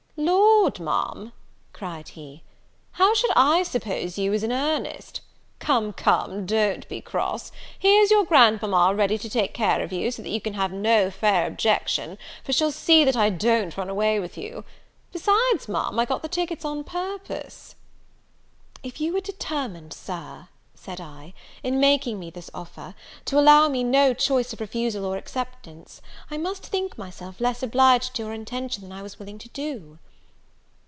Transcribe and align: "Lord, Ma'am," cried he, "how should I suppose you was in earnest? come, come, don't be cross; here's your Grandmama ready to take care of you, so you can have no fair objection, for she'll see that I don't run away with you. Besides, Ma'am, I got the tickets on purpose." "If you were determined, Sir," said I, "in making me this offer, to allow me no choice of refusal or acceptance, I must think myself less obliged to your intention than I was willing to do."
"Lord, 0.17 0.79
Ma'am," 0.79 1.33
cried 1.73 2.09
he, 2.09 2.43
"how 2.91 3.15
should 3.15 3.31
I 3.35 3.63
suppose 3.63 4.19
you 4.19 4.29
was 4.29 4.43
in 4.43 4.51
earnest? 4.51 5.21
come, 5.57 5.91
come, 5.93 6.45
don't 6.45 6.87
be 6.87 7.01
cross; 7.01 7.51
here's 7.79 8.11
your 8.11 8.23
Grandmama 8.23 8.93
ready 8.93 9.17
to 9.17 9.29
take 9.31 9.55
care 9.55 9.81
of 9.81 9.91
you, 9.91 10.11
so 10.11 10.21
you 10.21 10.39
can 10.39 10.53
have 10.53 10.71
no 10.71 11.09
fair 11.09 11.47
objection, 11.47 12.19
for 12.43 12.53
she'll 12.53 12.71
see 12.71 13.03
that 13.03 13.15
I 13.15 13.31
don't 13.31 13.75
run 13.75 13.89
away 13.89 14.19
with 14.19 14.37
you. 14.37 14.63
Besides, 15.11 15.67
Ma'am, 15.67 15.97
I 15.97 16.05
got 16.05 16.21
the 16.21 16.27
tickets 16.27 16.63
on 16.63 16.83
purpose." 16.83 17.73
"If 18.83 19.01
you 19.01 19.13
were 19.13 19.21
determined, 19.21 19.91
Sir," 19.91 20.49
said 20.75 21.01
I, 21.01 21.33
"in 21.63 21.79
making 21.79 22.19
me 22.19 22.29
this 22.29 22.51
offer, 22.53 22.93
to 23.25 23.39
allow 23.39 23.69
me 23.69 23.83
no 23.83 24.13
choice 24.13 24.53
of 24.53 24.59
refusal 24.61 25.03
or 25.05 25.17
acceptance, 25.17 25.99
I 26.29 26.37
must 26.37 26.67
think 26.67 26.95
myself 26.95 27.41
less 27.41 27.63
obliged 27.63 28.13
to 28.15 28.23
your 28.23 28.33
intention 28.33 28.83
than 28.83 28.91
I 28.91 29.01
was 29.01 29.17
willing 29.17 29.39
to 29.39 29.49
do." 29.49 29.97